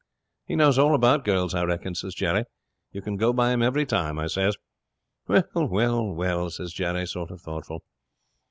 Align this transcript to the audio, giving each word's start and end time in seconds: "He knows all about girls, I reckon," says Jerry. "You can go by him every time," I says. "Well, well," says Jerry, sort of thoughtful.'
"He 0.47 0.55
knows 0.55 0.79
all 0.79 0.95
about 0.95 1.23
girls, 1.23 1.53
I 1.53 1.61
reckon," 1.61 1.93
says 1.93 2.15
Jerry. 2.15 2.45
"You 2.91 3.03
can 3.03 3.17
go 3.17 3.31
by 3.31 3.51
him 3.51 3.61
every 3.61 3.85
time," 3.85 4.17
I 4.17 4.25
says. 4.25 4.57
"Well, 5.27 5.47
well," 5.69 6.49
says 6.49 6.73
Jerry, 6.73 7.05
sort 7.05 7.29
of 7.29 7.39
thoughtful.' 7.39 7.83